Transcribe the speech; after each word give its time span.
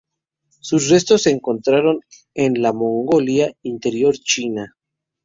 Sus 0.61 0.89
restos 0.89 1.21
se 1.21 1.29
encontraron 1.29 1.99
en 2.33 2.59
la 2.59 2.73
Mongolia 2.73 3.53
Interior, 3.61 4.15
China. 4.15 4.75